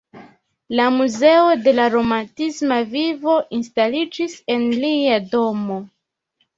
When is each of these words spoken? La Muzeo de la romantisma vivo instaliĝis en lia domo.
La 0.79 0.87
Muzeo 0.95 1.43
de 1.67 1.73
la 1.81 1.85
romantisma 1.97 2.79
vivo 2.97 3.37
instaliĝis 3.61 4.37
en 4.59 4.69
lia 4.83 5.25
domo. 5.33 5.83